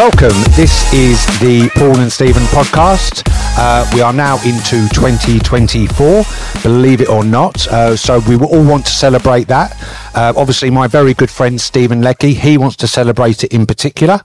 [0.00, 0.40] Welcome.
[0.52, 3.22] This is the Paul and Steven podcast.
[3.58, 6.24] Uh, we are now into 2024,
[6.62, 7.68] believe it or not.
[7.68, 9.76] Uh, so we all want to celebrate that.
[10.14, 14.20] Uh, obviously, my very good friend Steven Leckie, he wants to celebrate it in particular.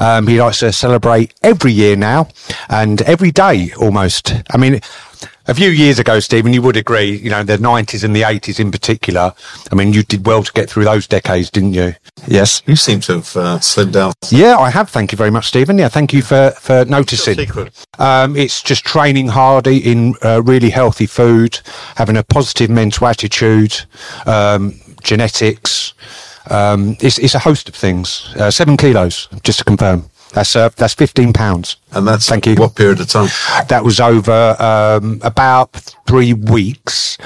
[0.00, 2.26] Um, he likes to celebrate every year now
[2.68, 4.34] and every day almost.
[4.50, 4.80] I mean,
[5.50, 8.60] a few years ago, Steven, you would agree, you know, the 90s and the 80s
[8.60, 9.34] in particular.
[9.70, 11.94] I mean, you did well to get through those decades, didn't you?
[12.28, 12.62] Yes.
[12.66, 14.12] You seem to have uh, slimmed down.
[14.30, 14.90] Yeah, I have.
[14.90, 15.76] Thank you very much, Steven.
[15.76, 17.34] Yeah, thank you for, for noticing.
[17.34, 17.84] secret?
[17.98, 21.58] Um, it's just training hard, eating uh, really healthy food,
[21.96, 23.76] having a positive mental attitude,
[24.26, 25.94] um, genetics.
[26.48, 28.32] Um, it's, it's a host of things.
[28.36, 30.10] Uh, seven kilos, just to confirm.
[30.32, 31.76] That's uh, that's fifteen pounds.
[31.92, 32.54] And that's Thank you.
[32.54, 33.28] what period of time?
[33.68, 35.72] That was over um, about
[36.06, 37.18] three weeks,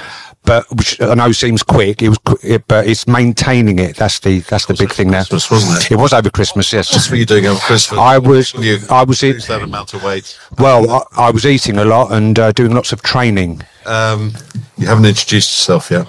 [0.43, 2.01] but which I know seems quick.
[2.01, 3.95] It was, it, but it's maintaining it.
[3.97, 5.21] That's the that's the big thing there.
[5.23, 5.91] Christmas, wasn't it?
[5.91, 6.73] It was over Christmas.
[6.73, 6.93] Yes.
[6.93, 7.99] What were you doing over Christmas?
[7.99, 10.37] I was- You I was lose that amount of weight.
[10.57, 13.61] Well, I, I was eating a lot and uh, doing lots of training.
[13.85, 14.33] Um,
[14.77, 16.07] you haven't introduced yourself yet.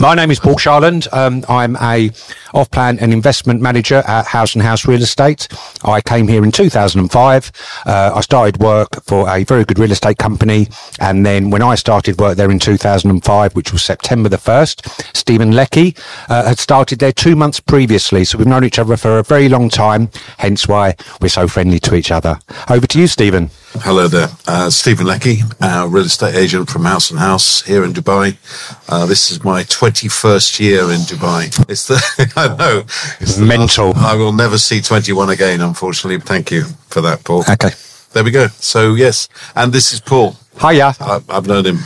[0.00, 1.12] My name is Paul Charland.
[1.12, 2.10] Um, I'm a
[2.54, 5.46] off-plan and investment manager at Haus and Haus Real Estate.
[5.84, 7.52] I came here in 2005.
[7.84, 10.68] Uh, I started work for a very good real estate company,
[11.00, 15.52] and then when I started work there in 2005, which was September the first, Steven
[15.52, 15.94] Leckie
[16.30, 18.24] uh, had started there two months previously.
[18.24, 20.10] So we've known each other for a very long time.
[20.38, 22.38] Hence why we're so friendly to each other.
[22.70, 23.50] Over to you, Steven.
[23.80, 27.92] Hello there, uh, Steven Leckie, uh, real estate agent from Haus and Haus here in
[27.92, 28.36] Dubai.
[28.88, 31.48] Uh, this is my 21st year in Dubai.
[31.68, 31.98] It's the,
[32.36, 32.80] I know,
[33.20, 33.90] it's the Mental.
[33.92, 36.20] last- I will never see 21 again, unfortunately.
[36.20, 37.44] Thank you for that, Paul.
[37.50, 37.70] Okay.
[38.12, 38.48] There we go.
[38.48, 40.36] So yes, and this is Paul.
[40.60, 40.94] Hiya.
[41.00, 41.78] I, I've known him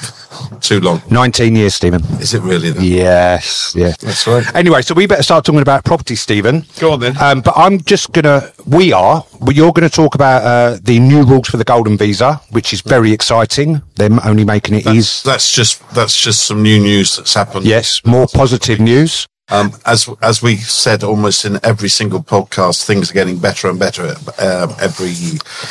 [0.61, 1.01] too long.
[1.11, 2.03] 19 years, Steven.
[2.21, 2.71] Is it really?
[2.71, 2.85] Then?
[2.85, 3.95] Yes, yeah.
[4.01, 4.55] That's right.
[4.55, 6.65] Anyway, so we better start talking about property, Steven.
[6.79, 7.17] Go on then.
[7.19, 8.51] Um, but I'm just gonna.
[8.67, 9.25] We are.
[9.41, 12.73] But you're going to talk about uh, the new rules for the Golden Visa, which
[12.73, 13.83] is very exciting.
[13.95, 15.31] They're only making it That's, easy.
[15.31, 17.65] that's just that's just some new news that's happened.
[17.67, 19.27] Yes, more positive news.
[19.49, 23.79] Um, as as we said almost in every single podcast, things are getting better and
[23.79, 24.09] better
[24.41, 25.15] um, every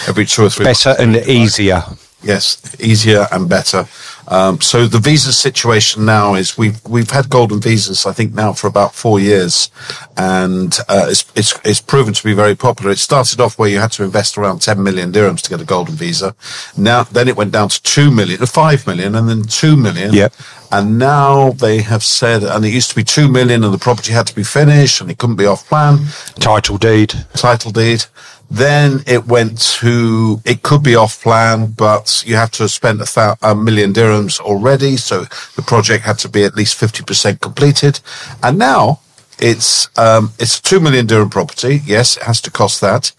[0.08, 0.64] every two or three.
[0.64, 1.84] Better and easier.
[2.26, 3.86] Yes, easier and better.
[4.28, 8.54] Um, so the visa situation now is we've we've had golden visas I think now
[8.54, 9.70] for about four years,
[10.18, 12.92] and uh, it's it's it's proven to be very popular.
[12.92, 15.66] It started off where you had to invest around ten million dirhams to get a
[15.66, 16.36] golden visa.
[16.76, 20.12] Now then it went down to two million, five million, and then two million.
[20.12, 20.34] Yep.
[20.72, 24.12] And now they have said, and it used to be two million, and the property
[24.12, 26.00] had to be finished, and it couldn't be off plan
[26.40, 27.14] Title deed.
[27.36, 28.06] title deed.
[28.50, 33.02] Then it went to, it could be off plan, but you have to have spent
[33.02, 34.98] a, a million dirhams already.
[34.98, 35.26] So
[35.56, 38.00] the project had to be at least 50% completed.
[38.44, 39.00] And now
[39.40, 41.82] it's, um, it's a two million dirham property.
[41.86, 43.12] Yes, it has to cost that.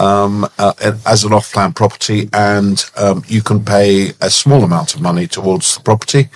[0.00, 0.72] Um, uh,
[1.06, 5.76] as an off-plan property, and um, you can pay a small amount of money towards
[5.76, 6.30] the property,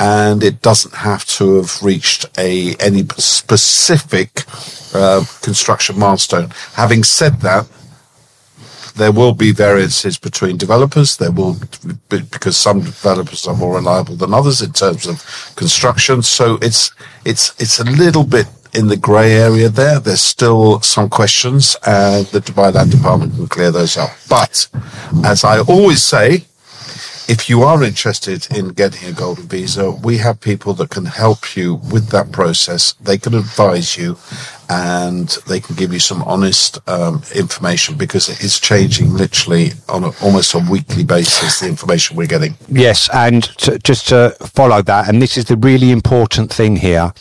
[0.00, 4.42] and it doesn't have to have reached a any specific
[4.94, 6.50] uh, construction milestone.
[6.74, 7.68] Having said that,
[8.96, 11.16] there will be variances between developers.
[11.16, 11.56] There will
[12.08, 15.22] be, because some developers are more reliable than others in terms of
[15.56, 16.22] construction.
[16.22, 16.92] So it's
[17.24, 20.00] it's it's a little bit in the grey area there.
[20.00, 24.10] There's still some questions, and the Dubai Land Department can clear those up.
[24.28, 24.68] But
[25.24, 26.44] as I always say,
[27.26, 31.56] if you are interested in getting a golden visa, we have people that can help
[31.56, 32.92] you with that process.
[33.00, 34.18] They can advise you
[34.68, 40.04] and they can give you some honest um, information because it is changing literally on
[40.04, 42.56] a, almost a weekly basis, the information we're getting.
[42.68, 47.12] Yes, and to, just to follow that, and this is the really important thing here,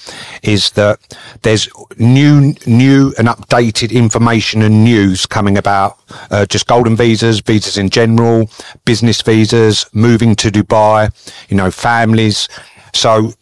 [0.41, 0.99] is that
[1.41, 5.99] there's new, new and updated information and news coming about
[6.31, 8.49] uh, just golden visas, visas in general,
[8.85, 11.11] business visas, moving to Dubai,
[11.49, 12.47] you know, families.
[12.93, 13.33] So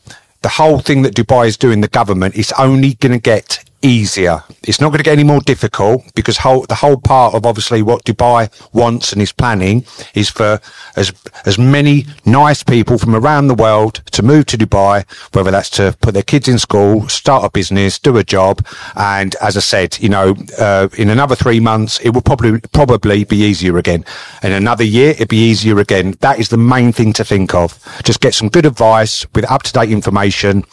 [0.41, 4.43] the whole thing that Dubai is doing, the government, is only going to get easier.
[4.63, 7.81] It's not going to get any more difficult because whole, the whole part of obviously
[7.81, 10.59] what Dubai wants and is planning is for
[10.95, 11.11] as
[11.45, 15.95] as many nice people from around the world to move to Dubai, whether that's to
[16.01, 19.97] put their kids in school, start a business, do a job, and as I said,
[19.99, 24.05] you know, uh, in another three months it will probably probably be easier again.
[24.43, 26.15] In another year it'll be easier again.
[26.19, 27.79] That is the main thing to think of.
[28.03, 30.63] Just get some good advice with up to date information,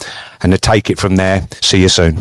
[0.42, 1.46] and to take it from there.
[1.60, 2.16] See you soon.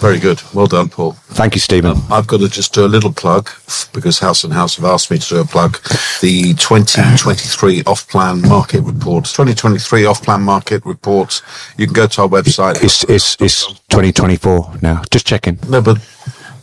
[0.00, 0.27] Very good.
[0.54, 1.12] Well done, Paul.
[1.12, 1.92] Thank you, Steven.
[1.92, 3.50] Um, I've got to just do a little plug
[3.92, 5.78] because Haus and Haus have asked me to do a plug.
[6.20, 9.24] The 2023 off-plan market report.
[9.24, 11.42] 2023 off-plan market report.
[11.76, 12.82] You can go to our website.
[12.82, 15.02] It's it's it's 2024 now.
[15.10, 15.58] Just checking.
[15.68, 15.98] no, but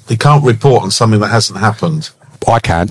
[0.08, 2.10] they can't report on something that hasn't happened.
[2.48, 2.90] I can.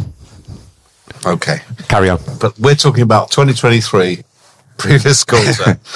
[1.25, 1.59] Okay.
[1.88, 2.19] Carry on.
[2.41, 4.23] But we're talking about 2023,
[4.79, 5.79] previous quarter.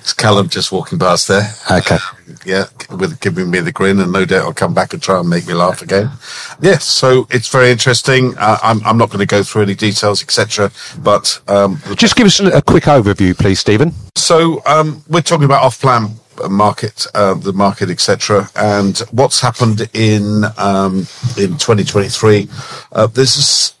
[0.00, 1.52] it's Callum just walking past there.
[1.70, 1.98] Okay.
[2.44, 5.28] Yeah, with giving me the grin, and no doubt I'll come back and try and
[5.28, 6.10] make me laugh again.
[6.60, 8.36] Yes, so it's very interesting.
[8.38, 10.70] Uh, I'm, I'm not going to go through any details, etc.
[11.02, 13.92] But um, Just give us a, a quick overview, please, Steven.
[14.16, 16.10] so um, we're talking about off-plan
[16.48, 18.48] market, uh, the market, etc.
[18.56, 21.00] And what's happened in um,
[21.36, 22.48] in 2023?
[22.92, 23.74] Uh, this is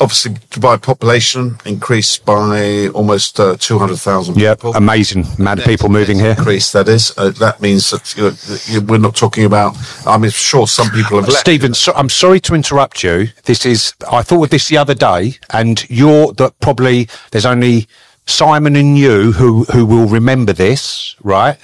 [0.00, 4.58] obviously Dubai population increased by almost uh, 200,000 Yep.
[4.58, 4.74] people.
[4.74, 6.30] Amazing amount of people moving here.
[6.38, 7.12] Increase that is.
[7.16, 9.76] Uh, that means that you know, we're not talking about.
[10.06, 11.40] I mean, sure, some people have left.
[11.40, 13.28] Steven, so, I'm sorry to interrupt you.
[13.44, 17.86] This is, I thought of this the other day, and you're that probably there's only
[18.26, 21.56] Simon and you who, who will remember this, right?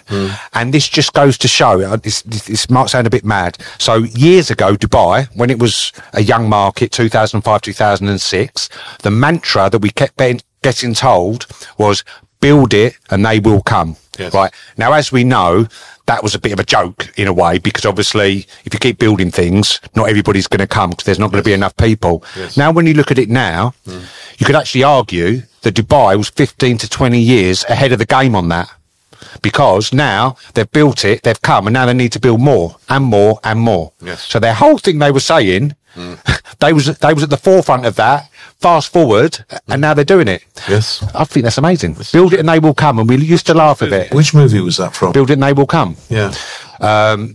[0.55, 3.59] And this just goes to show, uh, this, this, this might sound a bit mad.
[3.79, 8.69] So years ago, Dubai, when it was a young market, 2005, 2006,
[9.03, 11.47] the mantra that we kept getting, getting told
[11.79, 12.05] was
[12.41, 13.97] build it and they will come.
[14.19, 14.35] Yes.
[14.35, 14.53] Right.
[14.77, 15.67] Now, as we know,
[16.07, 18.99] that was a bit of a joke in a way because obviously, if you keep
[18.99, 22.23] building things, not everybody's going to come because there's not going to be enough people.
[22.37, 22.57] Yes.
[22.57, 26.79] Now, when you look at it now, you could actually argue that Dubai was 15
[26.79, 28.71] to 20 years ahead of the game on that
[29.41, 33.05] because now they've built it, they've come, and now they need to build more and
[33.05, 33.93] more and more.
[34.01, 34.23] Yes.
[34.25, 35.75] So their whole thing they were saying,
[36.61, 38.29] they was they was at the forefront of that.
[38.61, 40.45] Fast forward, and now they're doing it.
[40.69, 41.03] Yes.
[41.17, 41.97] I think that's amazing.
[42.13, 44.15] Build it and they will come, and we used to laugh at it.
[44.15, 45.11] Which movie was that from?
[45.13, 45.97] Build it and they will come.
[46.09, 46.33] Yeah.
[46.83, 47.35] Um,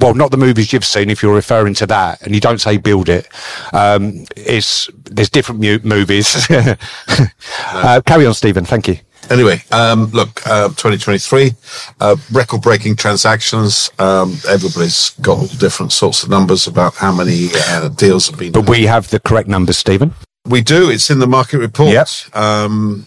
[0.00, 1.10] well, not the movies you've seen.
[1.10, 3.28] If you're referring to that, and you don't say build it,
[3.72, 6.48] um, it's there's different mu- movies.
[6.50, 8.64] uh, carry on, Steven.
[8.64, 8.98] Thank you.
[9.28, 11.52] Anyway, um, look, uh, 2023,
[12.00, 13.90] uh, record-breaking transactions.
[13.98, 18.52] Um, everybody's got all different sorts of numbers about how many uh, deals have been.
[18.52, 20.14] But we have the correct numbers, Steven.
[20.44, 20.90] we do.
[20.90, 21.90] It's in the market report.
[21.92, 22.08] Yep.
[22.36, 23.06] Um,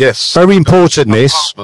[0.00, 0.34] yes.
[0.34, 1.12] Very important.
[1.12, 1.54] This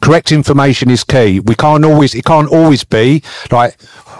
[0.00, 1.40] correct information is key.
[1.40, 2.14] We can't always.
[2.14, 3.76] It can't always be like.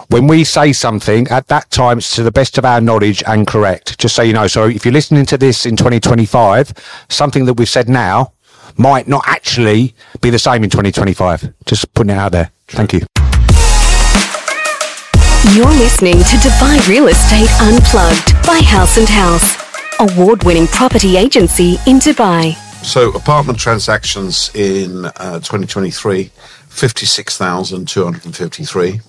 [0.09, 3.45] When we say something at that time, it's to the best of our knowledge and
[3.45, 3.99] correct.
[3.99, 4.47] Just so you know.
[4.47, 6.71] So if you're listening to this in 2025,
[7.09, 8.31] something that we've said now
[8.77, 11.53] might not actually be the same in 2025.
[11.65, 12.51] Just putting it out there.
[12.69, 13.01] Thank you.
[15.53, 19.43] You're listening to Dubai Real Estate Unplugged by Haus and Haus,
[19.99, 22.55] award winning property agency in Dubai.
[22.83, 26.31] So apartment transactions in uh, 2023,
[26.69, 29.01] 56,253.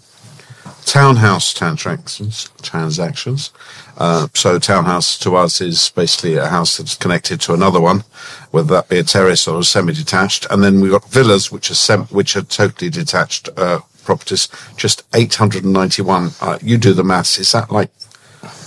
[0.85, 3.53] Townhouse transactions, transactions.
[3.97, 8.03] Uh, so townhouse to us is basically a house that's connected to another one,
[8.51, 10.47] whether that be a terrace or a semi-detached.
[10.51, 15.05] And then we've got villas, which are sem- which are totally detached uh, properties, just
[15.15, 16.31] 891.
[16.41, 17.39] Uh, you do the maths.
[17.39, 17.91] Is that like,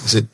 [0.06, 0.28] is it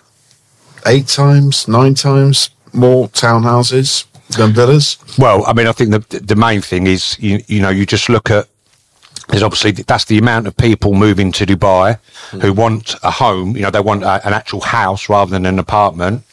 [0.86, 4.98] eight times, nine times more townhouses than villas?
[5.18, 8.10] Well, I mean, I think the the main thing is you you know you just
[8.10, 8.48] look at
[9.30, 12.00] there's obviously that's the amount of people moving to Dubai
[12.32, 12.60] who hmm.
[12.60, 13.56] want a home.
[13.56, 16.24] You know, they want a, an actual house rather than an apartment.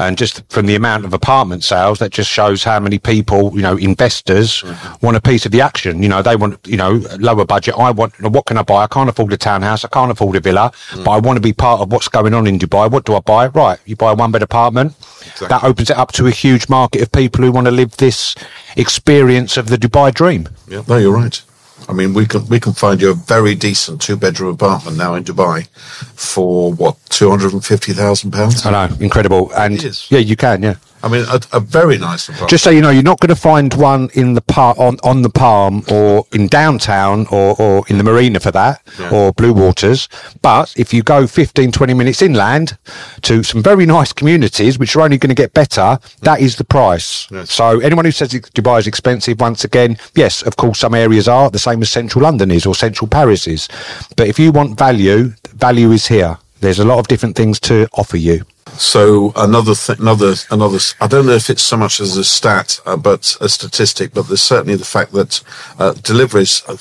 [0.00, 3.60] And just from the amount of apartment sales, that just shows how many people, you
[3.60, 5.04] know, investors mm-hmm.
[5.04, 6.02] want a piece of the action.
[6.02, 7.74] You know, they want, you know, lower budget.
[7.76, 8.84] I want, what can I buy?
[8.84, 9.84] I can't afford a townhouse.
[9.84, 11.04] I can't afford a villa, mm.
[11.04, 12.90] but I want to be part of what's going on in Dubai.
[12.90, 13.48] What do I buy?
[13.48, 13.78] Right.
[13.84, 14.98] You buy a one bed apartment.
[15.40, 18.34] That opens it up to a huge market of people who want to live this
[18.76, 20.48] experience of the Dubai dream.
[20.66, 21.42] Yeah, no, you're right.
[21.88, 25.14] I mean, we can we can find you a very decent two bedroom apartment now
[25.14, 25.66] in Dubai
[26.14, 28.64] for what two hundred and fifty thousand pounds.
[28.64, 29.50] I know, incredible.
[29.54, 30.76] And yeah, you can, yeah.
[31.02, 32.50] I mean, a, a very nice apartment.
[32.50, 35.22] Just so you know, you're not going to find one in the par- on on
[35.22, 39.10] the Palm or in downtown or, or in the marina for that Yeah.
[39.10, 40.08] or Blue Waters.
[40.42, 42.76] But if you go 15, 20 minutes inland
[43.22, 46.64] to some very nice communities, which are only going to get better, that is the
[46.64, 47.26] price.
[47.30, 47.52] Yes.
[47.52, 51.50] So anyone who says Dubai is expensive, once again, yes, of course, some areas are
[51.50, 53.68] the same as central London is or central Paris is.
[54.16, 56.36] But if you want value, value is here.
[56.60, 58.44] There's a lot of different things to offer you.
[58.78, 60.78] So another th- another another.
[61.00, 64.12] I don't know if it's so much as a stat, uh, but a statistic.
[64.14, 65.42] But there's certainly the fact that
[65.78, 66.62] uh, deliveries.
[66.66, 66.76] Uh,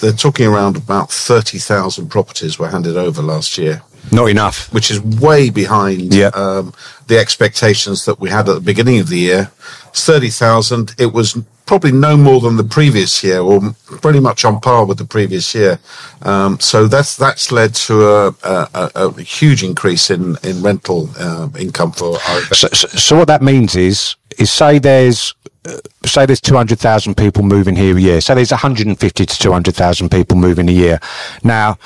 [0.00, 3.82] they're talking around about thirty thousand properties were handed over last year.
[4.12, 4.72] Not enough.
[4.72, 6.28] which is way behind Yeah.
[6.28, 6.72] um,
[7.08, 9.50] the expectations that we had at the beginning of the year.
[9.88, 10.94] It's 30,000.
[10.98, 11.36] It was
[11.68, 13.60] probably no more than the previous year, or
[14.00, 15.78] pretty much on par with the previous year.
[16.22, 21.48] Um, so that's that's led to a, a, a, huge increase in in rental uh,
[21.58, 22.18] income for
[22.52, 25.34] so, so what that means is, is say there's
[25.66, 28.20] uh, say there's 200,000 people moving here a year.
[28.22, 30.98] So there's 150 to 200,000 people moving a year.
[31.44, 31.78] Now,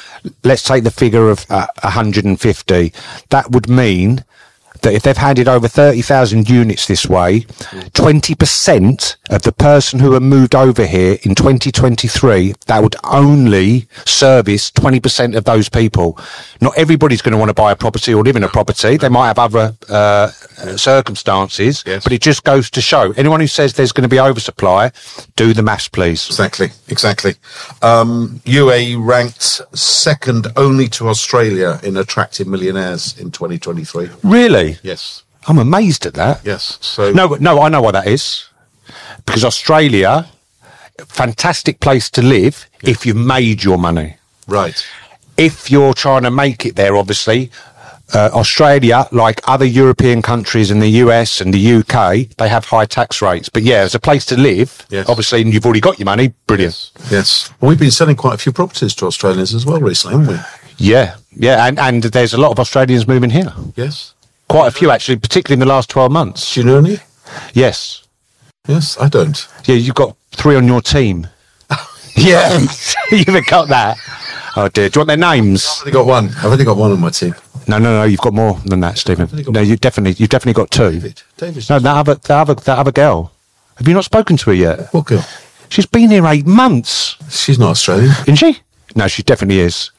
[0.44, 2.92] let's take the figure of uh, 150.
[3.30, 4.24] That would mean
[4.82, 10.22] that if they've handed over 30,000 units this way, 20% of the person who have
[10.22, 16.18] moved over here in 2023, that would only service 20% of those people.
[16.60, 18.96] Not everybody's going to want to buy a property or live in a property.
[18.96, 20.28] They might have other uh,
[20.76, 22.04] circumstances, Yes.
[22.04, 24.90] but it just goes to show anyone who says there's going to be oversupply,
[25.36, 26.26] do the maths, please.
[26.26, 27.34] Exactly, exactly.
[27.82, 34.10] Um, UAE ranked second only to Australia in attracting millionaires in 2023.
[34.22, 34.71] Really?
[34.82, 36.40] Yes, I'm amazed at that.
[36.44, 36.78] yes.
[36.80, 38.44] So No, no, I know what that is.
[39.26, 40.26] Because Australia,
[41.06, 44.16] fantastic place to live if you made your money.
[44.46, 44.84] right,
[45.36, 47.50] If you're trying to make it there, obviously,
[48.14, 52.84] uh, Australia, like other European countries and the US and the UK, they have high
[52.84, 53.48] tax rates.
[53.48, 55.08] But yeah, as a place to live, Yes.
[55.08, 56.90] obviously, and you've already got your money, brilliant.
[57.10, 57.50] yes.
[57.60, 60.40] We've been selling quite a few properties to Australians as well recently, haven't we?
[60.78, 63.52] Yeah, yeah, and, and there's a lot of Australians moving here.
[63.76, 64.11] Yes.
[64.52, 66.52] Quite a few, actually, particularly in the last 12 months.
[66.52, 66.98] Do you know any?
[67.54, 68.06] Yes.
[68.68, 69.48] Yes, I don't.
[69.64, 71.26] Yeah, you've got three on your team.
[72.16, 72.58] yeah,
[73.10, 73.96] you've got that.
[74.54, 74.90] Oh dear.
[74.90, 75.66] Do you want their names?
[75.66, 76.28] I've only got one.
[76.36, 77.34] I've only got one on my team.
[77.66, 78.04] No, no, no.
[78.04, 79.26] You've got more than that, Steven.
[79.50, 80.90] No, you definitely, you've definitely got two.
[80.90, 81.22] David.
[81.38, 83.32] David's No, that other, that other, that other girl.
[83.76, 84.92] Have you not spoken to her yet?
[84.92, 85.24] What girl?
[85.70, 88.10] She's been here eight months, She's not Australian.
[88.10, 88.58] isn't she?
[88.94, 89.91] No, she definitely is.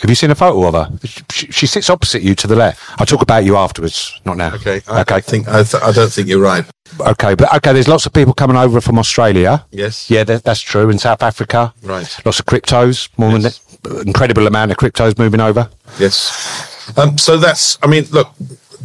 [0.00, 0.98] Have you seen a photo of her?
[1.30, 2.80] She, she sits opposite you to the left.
[2.98, 4.54] I'll talk about you afterwards, not now.
[4.54, 4.80] Okay.
[4.88, 5.20] I okay.
[5.20, 6.64] think I, th- I don't think you're right.
[7.00, 9.64] Okay, but okay, there's lots of people coming over from Australia.
[9.70, 10.10] Yes.
[10.10, 10.88] Yeah, that, that's true.
[10.90, 11.72] In South Africa.
[11.82, 12.18] Right.
[12.24, 13.58] Lots of cryptos, more Yes.
[13.82, 15.68] than incredible amount of cryptos moving over.
[15.98, 16.92] Yes.
[16.96, 18.32] Um, so that's, I mean, look,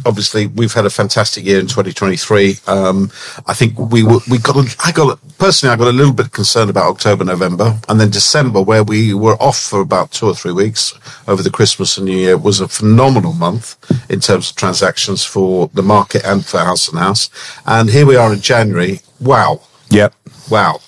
[0.06, 2.56] obviously we've had a fantastic year in 2023.
[2.66, 3.10] Um,
[3.46, 6.70] I think we were, we got, I got, personally, I got a little bit concerned
[6.70, 10.52] about October, November, and then December, where we were off for about two or three
[10.52, 10.94] weeks
[11.28, 13.76] over the Christmas and New Year was a phenomenal month
[14.10, 17.30] in terms of transactions for the market and for Haus and Haus.
[17.66, 19.00] And here we are in January.
[19.20, 19.60] Wow.
[19.90, 20.14] Yep.
[20.50, 20.80] Wow.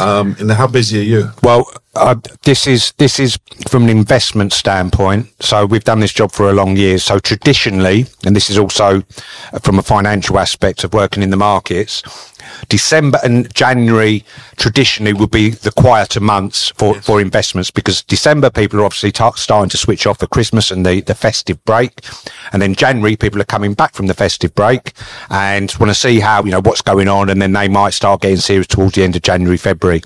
[0.00, 1.30] Um, and how busy are you?
[1.42, 5.28] Well, uh, this is this is from an investment standpoint.
[5.40, 6.98] So we've done this job for a long year.
[6.98, 9.02] So traditionally, and this is also
[9.62, 12.02] from a financial aspect of working in the markets,
[12.68, 14.24] December and January
[14.56, 19.32] traditionally would be the quieter months for, for investments because December people are obviously ta
[19.32, 22.00] starting to switch off for Christmas and the, the festive break.
[22.52, 24.92] And then January people are coming back from the festive break
[25.30, 27.30] and want to see how, you know, what's going on.
[27.30, 30.02] And then they might start getting serious towards the end of January, February.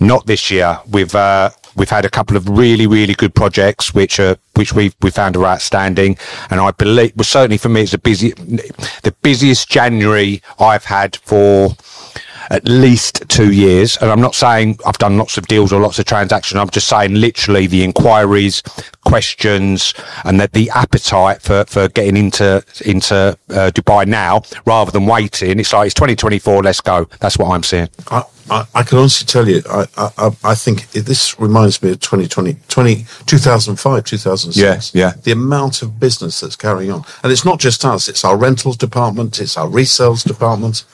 [0.00, 0.80] Not this year.
[0.90, 4.92] We've, uh, We've had a couple of really, really good projects, which are which we
[5.02, 6.16] we found are outstanding,
[6.50, 11.16] and I believe, well, certainly for me, it's the busy, the busiest January I've had
[11.16, 11.76] for
[12.50, 13.96] at least two years.
[13.98, 16.58] And I'm not saying I've done lots of deals or lots of transactions.
[16.58, 18.62] I'm just saying literally the inquiries,
[19.04, 23.14] questions, and that the appetite for, for getting into into
[23.50, 25.58] uh, Dubai now rather than waiting.
[25.58, 26.62] It's like it's 2024.
[26.62, 27.06] Let's go.
[27.20, 27.88] That's what I'm seeing.
[28.10, 31.90] I, I, I can honestly tell you, I, I, I- think it, this reminds me
[31.92, 34.94] of 2020, 20, 2005, 2006.
[34.94, 35.12] Yeah, yeah.
[35.22, 37.04] The amount of business that's carrying on.
[37.22, 40.84] And it's not just us, it's our rentals department, it's our resales department.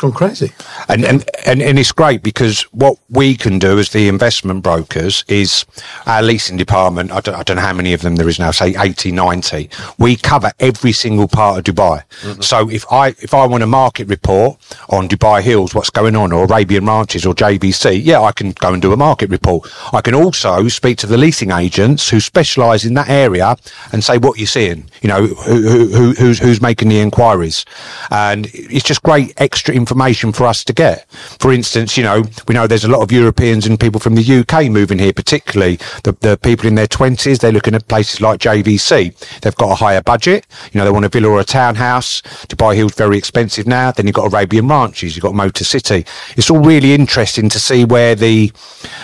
[0.00, 0.50] Gone crazy.
[0.88, 5.26] And, and, and, and it's great because what we can do as the investment brokers
[5.28, 5.66] is
[6.06, 7.12] our leasing department.
[7.12, 9.68] I don't, I don't know how many of them there is now, say 80, 90.
[9.98, 12.04] We cover every single part of Dubai.
[12.22, 12.40] Mm-hmm.
[12.40, 16.32] So if I, if I want a market report on Dubai Hills, what's going on
[16.32, 19.70] or Arabian Ranches or JVC, yeah, I can go and do a market report.
[19.92, 23.54] I can also speak to the leasing agents who specialize in that area
[23.92, 27.64] and say what you're seeing, you know, who, who, who, who's, who's making the inquiries.
[28.10, 31.10] And it's just great extra information for us to get.
[31.10, 34.38] For instance, you know, we know there's a lot of Europeans and people from the
[34.40, 37.40] UK moving here, particularly the, the people in their 20s.
[37.40, 39.40] They're looking at places like JVC.
[39.40, 40.46] They've got a higher budget.
[40.72, 42.22] You know, they want a villa or a townhouse.
[42.48, 43.90] Dubai Hill's very expensive now.
[43.92, 45.16] Then you've got Arabian Ranches.
[45.16, 46.04] You've got Motor City.
[46.36, 48.52] It's all really interesting to see where the,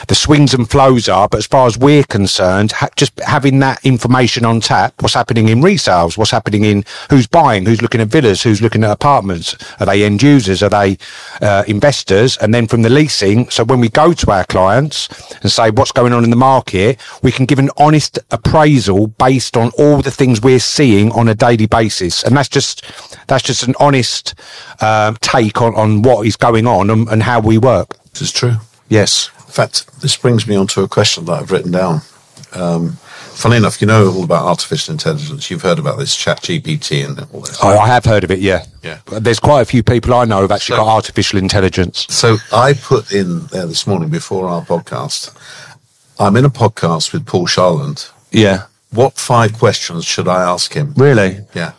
[0.09, 1.29] the swings and flows are.
[1.29, 5.49] But as far as we're concerned, ha- just having that information on tap, what's happening
[5.49, 9.57] in resales, what's happening in who's buying, who's looking at villas, who's looking at apartments.
[9.81, 10.63] Are they end users?
[10.63, 10.99] Are they
[11.41, 12.37] uh, investors?
[12.39, 15.09] And then from the leasing, so when we go to our clients
[15.43, 19.57] and say what's going on in the market, we can give an honest appraisal based
[19.57, 22.23] on all the things we're seeing on a daily basis.
[22.23, 22.85] And that's just,
[23.27, 24.35] that's just an honest
[24.81, 27.97] um, take on, on what is going on and, and how we work.
[28.13, 28.55] This is true.
[28.89, 29.31] Yes.
[29.47, 32.03] In fact, this brings me on to a question that I've written down.
[32.53, 32.99] Um,
[33.37, 35.51] Funny enough, you know all about artificial intelligence.
[35.51, 37.63] You've heard about this chat GPT and all this.
[37.63, 38.39] I, I have heard of it.
[38.39, 38.65] Yeah.
[38.83, 39.01] Yeah.
[39.07, 42.07] There's quite a few people I know who've actually So- got artificial intelligence.
[42.09, 45.37] So I put in there this morning before our podcast.
[46.19, 48.11] I'm in a podcast with Paul Charland.
[48.33, 48.65] Yeah.
[48.91, 50.95] What five questions should I ask him?
[50.97, 51.41] Really?
[51.53, 51.73] Yeah.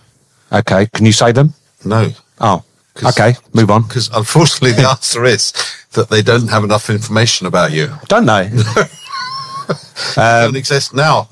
[0.52, 0.86] Okay.
[0.94, 1.56] Can you say them?
[1.84, 2.12] No.
[2.40, 2.64] Oh.
[3.04, 3.34] Okay.
[3.54, 3.82] Move on.
[3.82, 5.54] Because unfortunately, the answer is
[5.94, 7.90] that they don't have enough information about you.
[8.08, 8.52] Don't they?
[9.68, 9.74] They
[10.46, 11.30] don't exist now.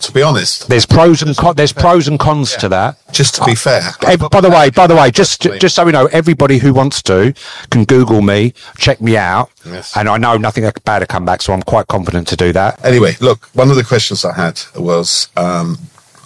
[0.00, 2.98] To be honest, There's pros and con- there's pros and cons to that.
[3.12, 3.80] just to be fair.
[4.02, 7.00] Hey, by the way, by the way, just just so we know, everybody who wants
[7.04, 7.32] to
[7.70, 9.96] can Google me, check me out, Yes.
[9.96, 12.84] and I know nothing bad will come back, so I'm quite confident to do that.
[12.84, 15.78] Anyway, look, one of the questions I had was um,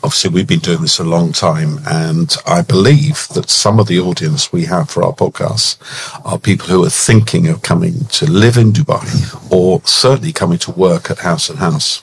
[0.03, 4.01] obviously we've been doing this a long time, and I believe that some of the
[4.01, 5.77] audience we have for our podcasts
[6.25, 9.07] are people who are thinking of coming to live in Dubai
[9.53, 12.03] or certainly coming to work at Haus and Haus.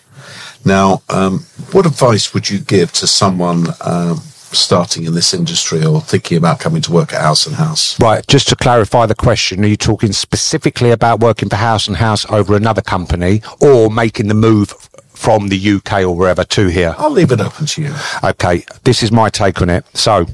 [0.66, 4.18] Now, um, what advice would you give to someone um,
[4.52, 8.00] starting in this industry or thinking about coming to work at Haus and Haus?
[8.00, 11.98] Right, just to clarify the question, are you talking specifically about working for Haus and
[11.98, 14.74] Haus over another company, or making the move
[15.18, 16.96] from the UK or wherever to here?
[16.98, 17.94] I'll leave it open to you.
[18.24, 19.86] Okay, this is my take on it.
[19.94, 20.26] So,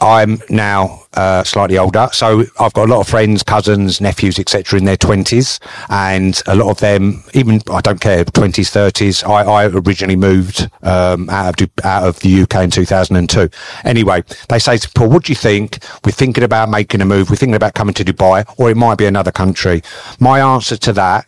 [0.00, 4.78] I'm now uh, slightly older, so I've got a lot of friends, cousins, nephews, etc.,
[4.78, 9.24] in their twenties, and a lot of them, even I don't care, twenties, thirties.
[9.24, 13.50] I, I originally moved um, out of out of the UK in 2002.
[13.84, 15.78] Anyway, they say to Paul, "What do you think?
[16.04, 17.28] We're thinking about making a move.
[17.28, 19.82] We're thinking about coming to Dubai, or it might be another country."
[20.20, 21.26] My answer to that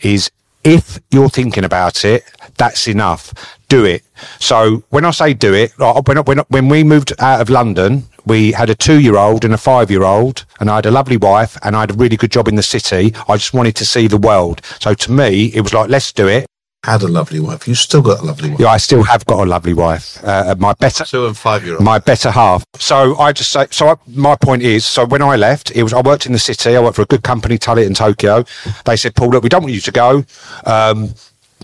[0.00, 0.30] is
[0.64, 2.24] if you're thinking about it,
[2.56, 3.32] that's enough.
[3.68, 4.02] Do it.
[4.38, 8.52] So when I say do it, when, when, when we moved out of London, we
[8.52, 11.16] had a two year old and a five year old, and I had a lovely
[11.16, 13.14] wife, and I had a really good job in the city.
[13.28, 14.60] I just wanted to see the world.
[14.80, 16.46] So to me, it was like, let's do it.
[16.84, 17.68] Had a lovely wife.
[17.68, 18.58] You still got a lovely wife.
[18.58, 20.18] Yeah, I still have got a lovely wife.
[20.24, 21.84] Uh, my better, Two and five year old.
[21.84, 22.64] my better half.
[22.74, 25.92] So I just say, so I, my point is, so when I left, it was,
[25.92, 28.42] I worked in the city, I worked for a good company, Tullett in Tokyo.
[28.84, 30.24] They said, Paul, look, we don't want you to go.
[30.66, 31.14] Um,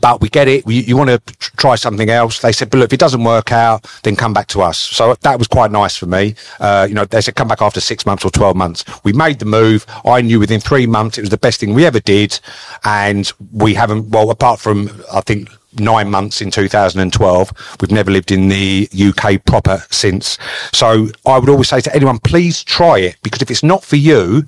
[0.00, 0.66] but we get it.
[0.66, 1.20] You, you want to
[1.56, 2.40] try something else?
[2.40, 4.78] They said, but look, if it doesn't work out, then come back to us.
[4.78, 6.34] So that was quite nice for me.
[6.60, 8.84] Uh, you know, they said, come back after six months or 12 months.
[9.04, 9.86] We made the move.
[10.04, 12.38] I knew within three months it was the best thing we ever did.
[12.84, 17.76] And we haven't, well, apart from, I think, nine months in 2012.
[17.80, 20.38] We've never lived in the UK proper since.
[20.72, 23.96] So I would always say to anyone, please try it because if it's not for
[23.96, 24.44] you,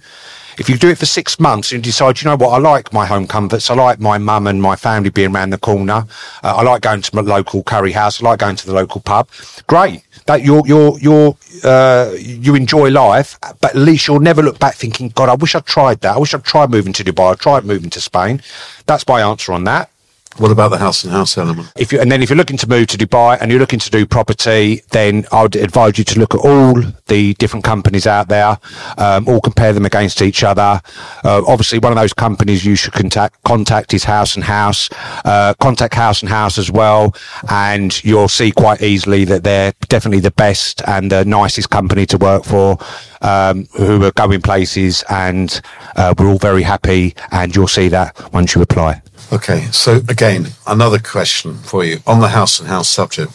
[0.60, 3.06] if you do it for six months and decide, you know what, I like my
[3.06, 6.04] home comforts, I like my mum and my family being around the corner,
[6.44, 9.00] uh, I like going to my local curry house, I like going to the local
[9.00, 9.26] pub.
[9.66, 14.58] Great, that you're you're you're uh, you enjoy life, but at least you'll never look
[14.58, 16.16] back thinking, God, I wish I'd tried that.
[16.16, 17.32] I wish I'd tried moving to Dubai.
[17.32, 18.42] I tried moving to Spain.
[18.84, 19.90] That's my answer on that
[20.36, 21.72] What about the haus and haus element?
[21.76, 23.90] if you and then if you're looking to move to Dubai and you're looking to
[23.90, 28.28] do property, then I would advise you to look at all the different companies out
[28.28, 28.56] there,
[28.96, 30.80] um, all compare them against each other.
[31.24, 34.88] Uh, obviously, one of those companies you should contact contact is Haus and Haus.
[35.24, 37.14] Uh, contact Haus and Haus as well,
[37.50, 42.16] and you'll see quite easily that they're definitely the best and the nicest company to
[42.16, 42.78] work for.
[43.22, 45.60] Um, who are going places, and
[45.96, 47.14] uh, we're all very happy.
[47.30, 49.02] And you'll see that once you apply.
[49.32, 53.32] Okay, so again, another question for you on the haus and haus subject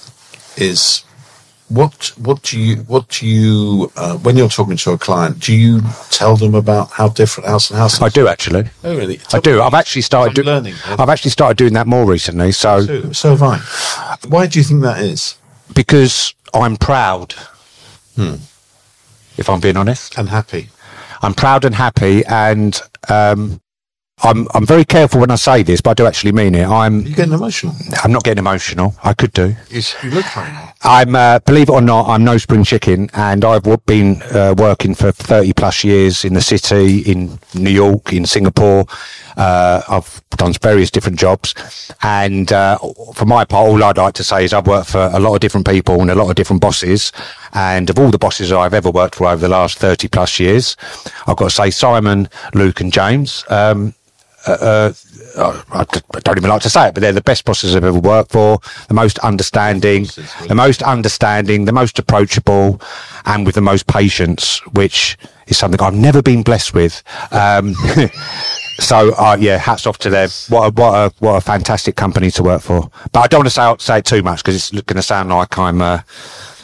[0.57, 1.03] is
[1.69, 5.51] what what do you what do you uh, when you're talking to a client do
[5.51, 5.81] you
[6.11, 8.69] tell them about how different haus and haus I do actually.
[8.83, 9.61] oh really I do.
[9.61, 10.29] I've actually started.
[10.37, 10.75] I'm Do- learning.
[10.85, 12.51] I've actually started doing that more recently.
[12.51, 13.57] So so, so have I
[14.27, 15.37] why do you think that is
[15.73, 17.33] because I'm proud.
[19.37, 20.69] If I'm being honest, and happy
[21.21, 22.79] I'm proud and happy, and
[23.09, 23.59] um,
[24.23, 26.65] I'm I'm very careful when I say this, but I do actually mean it.
[26.65, 28.95] I'm you getting emotional I'm not getting emotional.
[29.03, 29.55] I could do.
[29.69, 30.75] you, you look like that.
[30.83, 34.53] I'm, uh, believe it or not, I'm no spring chicken, and I've w- been uh,
[34.57, 38.85] working for 30 plus years in the city, in New York, in Singapore.
[39.35, 41.53] Uh, I've done various different jobs,
[42.01, 42.77] and uh,
[43.15, 45.39] for my part, all I'd like to say is I've worked for a lot of
[45.41, 47.11] different people and a lot of different bosses.
[47.53, 50.77] And of all the bosses I've ever worked for over the last 30 plus years,
[51.27, 53.43] I've got to say Simon, Luke, and James.
[53.49, 53.93] Um,
[54.47, 54.93] uh,
[55.73, 57.83] I d- I don't even like to say it, but they're the best bosses I've
[57.83, 60.05] ever worked for, the most understanding,
[60.47, 62.81] the most understanding, the most approachable,
[63.25, 67.03] and with the most patience, which is something I've never been blessed with.
[67.31, 67.73] Um,
[68.79, 70.29] so, uh, yeah, hats off to them.
[70.49, 72.89] What a, what a, what a fantastic company to work for.
[73.11, 75.29] But I don't want to say, say it too much because it's going to sound
[75.29, 75.99] like I'm, uh,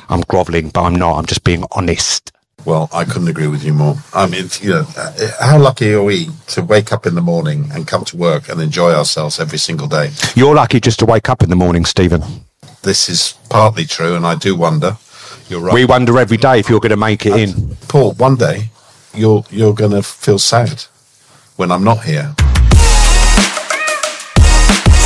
[0.10, 1.17] I'm groveling, but I'm not.
[1.17, 2.32] I'm just being honest.
[2.65, 3.95] Well, I couldn't agree with you more.
[4.13, 7.69] I mean, you know, uh, how lucky are we to wake up in the morning
[7.74, 10.12] and come to work and enjoy ourselves every single day?
[10.36, 12.21] You're lucky just to wake up in the morning, Steven.
[12.84, 14.97] This is partly true, and I do wonder.
[15.50, 15.74] You're right.
[15.74, 17.76] We wonder every day if you're going to make it in.
[17.88, 18.69] Paul, one day
[19.13, 20.84] you're you're going to feel sad
[21.58, 22.34] when I'm not here.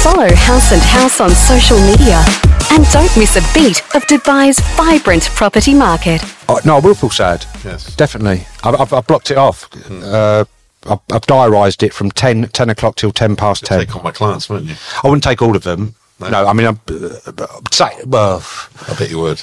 [0.06, 2.22] Follow Haus and Haus on social media
[2.70, 6.22] and don't miss a beat of Dubai's vibrant property market.
[6.48, 7.44] Oh, no, I will feel sad.
[7.64, 7.96] Yes.
[7.96, 8.46] Definitely.
[8.64, 9.68] I've, I've, I've blocked it off.
[9.90, 10.46] Uh,
[10.86, 13.80] I've, I've diarised it from 10, 10 o'clock till 10 past 10.
[13.80, 14.76] Take on my clients, won't you?
[15.04, 15.96] I wouldn't take all of them.
[16.20, 16.30] No.
[16.30, 18.46] No, I mean, I'm, uh, say, well,
[18.88, 19.42] I bet you would.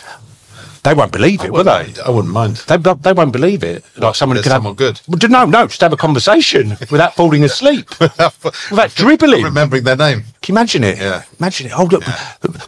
[0.84, 1.92] They won't believe it, will they?
[2.04, 2.56] I wouldn't mind.
[2.66, 3.84] They, they won't believe it.
[3.96, 5.00] Like someone There's could someone have, good.
[5.06, 9.44] Well, d- no, no, just have a conversation without falling asleep, without dribbling.
[9.44, 10.24] Remembering their name.
[10.42, 10.98] Can you imagine it?
[10.98, 11.22] Yeah.
[11.38, 11.72] Imagine it.
[11.72, 12.02] Oh, Hold up.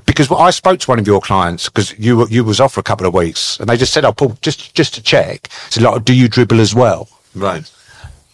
[0.07, 2.81] Because I spoke to one of your clients because you were- you was off for
[2.81, 5.83] a couple of weeks, and they just said, "Oh, Paul, just just to check." Said,
[5.83, 7.68] like, "Do you dribble as well?" Right.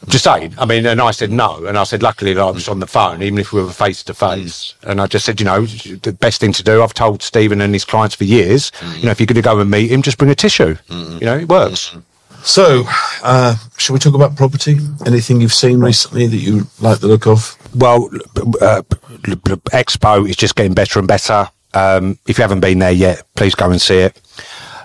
[0.09, 0.55] Just saying.
[0.59, 2.87] I mean, and I said no, and I said, luckily, like, I was on the
[2.87, 4.75] phone, even if we were face to face.
[4.83, 6.83] And I just said, you know, the best thing to do.
[6.83, 8.73] I've told Steven and his clients for years.
[8.97, 10.77] You know, if you're going to go and meet him, just bring a tissue.
[10.89, 11.95] You know, it works.
[12.43, 12.85] So,
[13.23, 14.79] uh, shall we talk about property?
[15.05, 17.57] Anything you've seen recently that you like the look of?
[17.75, 18.09] Well,
[18.63, 18.81] uh,
[19.73, 21.51] Expo is just getting better and better.
[21.75, 24.19] Um, if you haven't been there yet, please go and see it.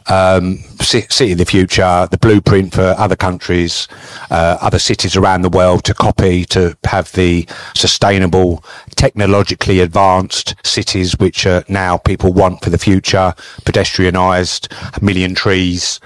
[0.08, 3.88] Um, city of the future, the blueprint for other countries,
[4.30, 8.64] uh, other cities around the world to copy, to have the sustainable,
[8.96, 16.00] technologically advanced cities which uh, now people want for the future, pedestrianised, a million trees,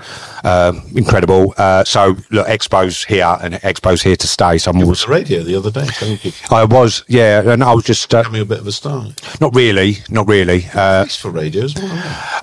[0.43, 1.53] um, incredible.
[1.57, 4.57] Uh, so look, Expo's here and Expo's here to stay.
[4.57, 5.85] So I'm was the radio the other day.
[5.85, 6.31] Thank you.
[6.49, 9.05] I was, yeah, and I was just uh, Becoming a bit of a star.
[9.41, 10.65] not really, not really.
[10.73, 11.91] Uh, Thanks for radio as well.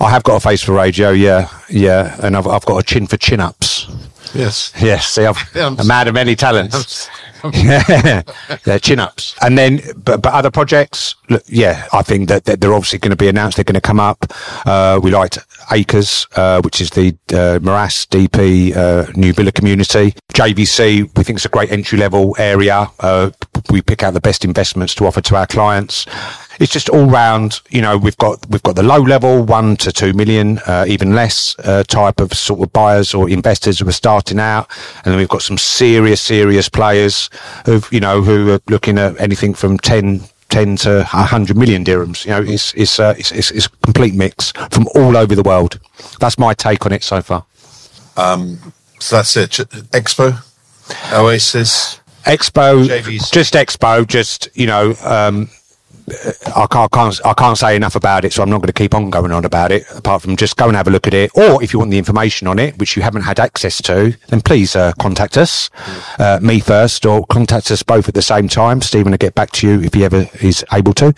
[0.01, 3.07] I have got a face for radio, yeah, yeah, and I've, I've got a chin
[3.07, 3.87] for chin ups.
[4.35, 4.73] Yes.
[4.81, 7.09] Yes, see, I'm Yeah, I'm a man of many talents.
[7.09, 7.17] I'm-
[7.55, 8.23] yeah,
[8.67, 12.61] yeah, chin ups, and then but, but other projects, look, yeah, I think that, that
[12.61, 13.57] they're obviously going to be announced.
[13.57, 14.25] They're going to come up.
[14.65, 15.39] Uh, we liked
[15.71, 20.15] Acres, uh, which is the uh, Meraas DP uh, new villa community.
[20.35, 22.89] JVC, we think it's a great entry level area.
[22.99, 23.31] Uh,
[23.71, 26.07] we pick out the best investments to offer to our clients.
[26.59, 29.93] It's just all round, you know, we've got, we've got the low level, one to
[29.93, 33.93] two million, uh, even less, uh, type of sort of buyers or investors who are
[33.93, 34.71] starting out.
[35.05, 37.31] And then we've got some serious, serious players
[37.67, 42.25] who've, you know, who are looking at anything from 10, 10 to 100 million dirhams.
[42.25, 45.43] You know, it's, it's, uh, it's, it's, it's a complete mix from all over the
[45.43, 45.79] world.
[46.21, 47.45] That's my take on it so far.
[49.01, 49.51] So that's it.
[49.93, 50.43] Expo,
[51.13, 52.01] Oasis.
[52.25, 53.33] Expo, JVC.
[53.33, 55.49] just Expo, just you know, um,
[56.55, 58.95] I can't, can't I can't say enough about it, so I'm not going to keep
[58.95, 59.85] on going on about it.
[59.95, 61.99] Apart from just go and have a look at it, or if you want the
[61.99, 65.69] information on it, which you haven't had access to, then please uh, contact us,
[66.19, 68.81] uh, me first, or contact us both at the same time.
[68.83, 71.13] Steven will get back to you if he ever is able to,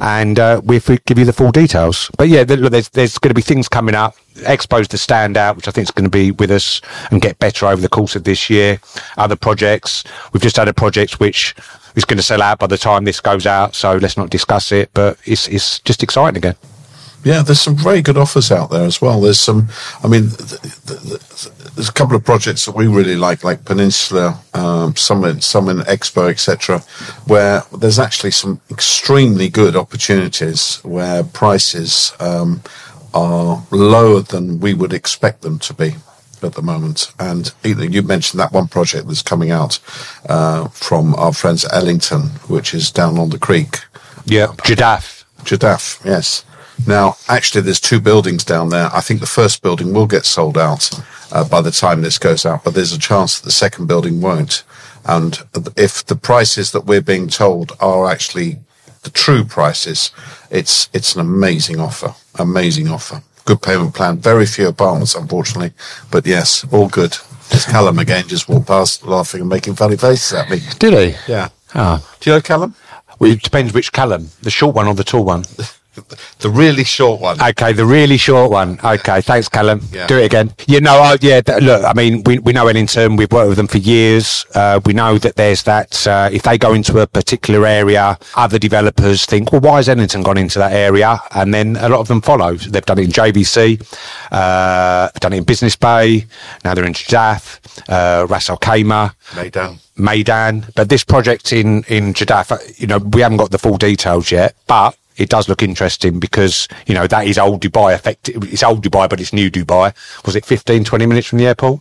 [0.00, 2.10] and uh, we we give you the full details.
[2.18, 4.16] But yeah, there's there's going to be things coming up.
[4.40, 7.66] Expo's the standout, which I think is going to be with us and get better
[7.66, 8.80] over the course of this year.
[9.16, 11.54] Other projects, we've just had a project which
[11.94, 14.72] is going to sell out by the time this goes out, so let's not discuss
[14.72, 14.90] it.
[14.94, 16.56] But it's it's just exciting again.
[17.24, 19.20] Yeah, there's some very good offers out there as well.
[19.20, 19.68] There's some,
[20.02, 23.64] I mean, th- th- th- there's a couple of projects that we really like, like
[23.64, 26.80] Peninsula, um, some in, some in Expo, etc.,
[27.26, 32.60] where there's actually some extremely good opportunities where prices um,
[33.14, 35.94] are lower than we would expect them to be
[36.42, 37.12] at the moment.
[37.18, 39.78] And you mentioned that one project that's coming out
[40.28, 43.78] uh, from our friends at Ellington, which is down on the creek.
[44.24, 45.24] Yeah, Jadaf.
[45.44, 46.44] Jadaf, yes.
[46.86, 48.88] Now, actually, there's two buildings down there.
[48.92, 50.90] I think the first building will get sold out
[51.30, 54.20] uh, by the time this goes out, but there's a chance that the second building
[54.20, 54.64] won't.
[55.04, 55.38] And
[55.76, 58.60] if the prices that we're being told are actually
[59.02, 60.10] the true prices,
[60.50, 62.14] it's it's an amazing offer.
[62.38, 63.22] Amazing offer.
[63.44, 64.18] Good payment plan.
[64.18, 65.72] Very few apartments, unfortunately,
[66.10, 67.16] but yes, all good.
[67.50, 70.60] There's Callum again, just walked past, laughing and making funny faces at me.
[70.78, 71.30] Did he?
[71.32, 71.48] Yeah.
[71.74, 72.74] Ah, Do you know Callum?
[73.18, 75.44] well, it depends which Callum, the short one or the tall one.
[76.38, 77.40] The really short one.
[77.40, 78.78] Okay, the really short one.
[78.82, 79.82] Okay, thanks, Callum.
[79.92, 80.06] Yeah.
[80.06, 80.54] Do it again.
[80.66, 81.42] You know, uh, yeah.
[81.42, 83.16] Th- look, I mean, we we know Ellington.
[83.16, 84.46] We've worked with them for years.
[84.54, 86.06] Uh, we know that there's that.
[86.06, 90.22] Uh, if they go into a particular area, other developers think, well, why has Ellington
[90.22, 91.20] gone into that area?
[91.34, 92.54] And then a lot of them follow.
[92.54, 93.80] They've done it in JVC.
[94.32, 96.24] Uh, done it in Business Bay.
[96.64, 99.14] Now they're in Jadaf, uh, Ras Al Khaimah.
[99.32, 99.78] Meydan.
[99.98, 100.74] Meydan.
[100.74, 104.30] But this project in in Jadaf, uh, you know, we haven't got the full details
[104.30, 107.94] yet, but it does look interesting because you know that is old Dubai.
[107.94, 109.94] Effective, it's old Dubai, but it's new Dubai.
[110.24, 111.80] Was it 15, 20 minutes from the airport?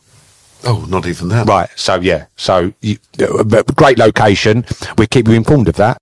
[0.63, 1.47] Oh, not even that.
[1.47, 1.69] Right.
[1.75, 2.25] So yeah.
[2.35, 4.65] So you, uh, great location.
[4.97, 5.97] We keep you informed of that.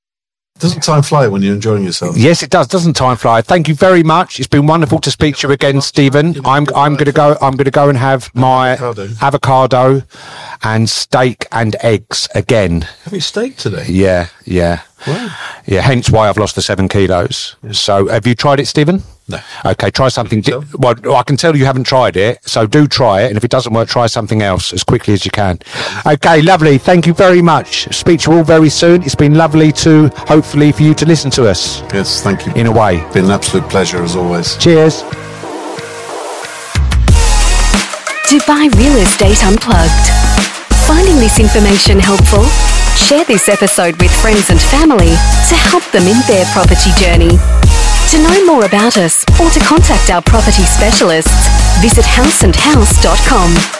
[0.59, 2.17] Doesn't time fly when you're enjoying yourself?
[2.17, 2.67] Yes, it does.
[2.67, 3.41] Doesn't time fly?
[3.41, 4.39] Thank you very much.
[4.39, 6.35] It's been wonderful to speak to you again, Steven.
[6.45, 7.37] I'm I'm going to go.
[7.41, 9.07] I'm going to go and have my Avocado.
[9.21, 10.03] avocado
[10.61, 12.81] and steak and eggs again.
[13.05, 13.85] Having steak today.
[13.87, 15.29] Yeah, yeah, Wow.
[15.65, 15.81] yeah.
[15.81, 17.55] Hence why I've lost the seven kilos.
[17.71, 19.03] So, have you tried it, Steven?
[19.27, 19.39] No.
[19.63, 20.41] Okay, try something.
[20.41, 23.27] Di- well, I can tell you haven't tried it, so do try it.
[23.27, 25.59] And if it doesn't work, try something else as quickly as you can.
[26.05, 26.79] Okay, lovely.
[26.79, 27.93] Thank you very much.
[27.93, 29.03] Speak to you all very soon.
[29.03, 32.53] It's been lovely to, hopefully, for you to listen to us Yes, thank you.
[32.53, 33.05] in a way.
[33.13, 34.57] Been an absolute pleasure as always.
[34.57, 35.03] Cheers.
[38.29, 40.18] Dubai Real Estate Unplugged.
[40.89, 42.43] Finding this information helpful?
[42.97, 45.13] Share this episode with friends and family
[45.47, 47.37] to help them in their property journey.
[48.09, 51.45] To know more about us or to contact our property specialists,
[51.79, 53.78] visit hausandhaus.com.